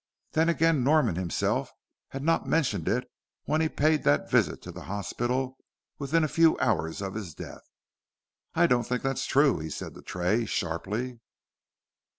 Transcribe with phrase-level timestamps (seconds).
[0.31, 1.69] Then again Norman himself
[2.07, 3.07] had not mentioned it
[3.43, 5.57] when he paid that visit to the hospital
[5.99, 7.69] within a few hours of his death.
[8.55, 11.19] "I don't think that's true," he said to Tray sharply.